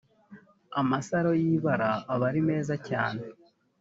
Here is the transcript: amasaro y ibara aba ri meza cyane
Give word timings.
amasaro 0.81 1.31
y 1.41 1.43
ibara 1.55 1.89
aba 2.13 2.27
ri 2.33 2.41
meza 2.47 2.73
cyane 2.87 3.23